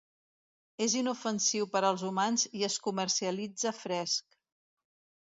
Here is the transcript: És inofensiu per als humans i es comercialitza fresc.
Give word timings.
És 0.85 0.93
inofensiu 1.01 1.67
per 1.75 1.81
als 1.89 2.05
humans 2.07 2.45
i 2.61 2.65
es 2.69 2.79
comercialitza 2.87 3.75
fresc. 3.81 4.39